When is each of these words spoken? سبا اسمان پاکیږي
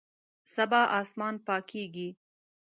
سبا 0.53 0.81
اسمان 0.99 1.35
پاکیږي 1.47 2.09